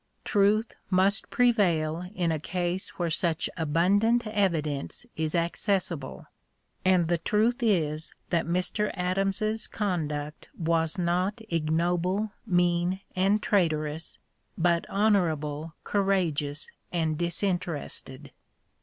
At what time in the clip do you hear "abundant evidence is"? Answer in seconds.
3.55-5.35